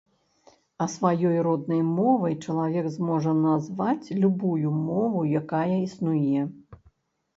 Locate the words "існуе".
5.87-6.41